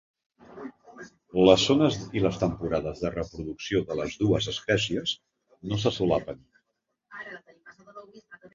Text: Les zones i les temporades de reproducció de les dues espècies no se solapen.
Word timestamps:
Les 1.49 1.65
zones 1.71 1.97
i 2.21 2.23
les 2.23 2.39
temporades 2.45 3.03
de 3.05 3.11
reproducció 3.17 3.83
de 3.91 3.99
les 4.01 4.17
dues 4.23 4.49
espècies 4.55 5.15
no 5.73 5.81
se 5.85 5.95
solapen. 6.01 6.45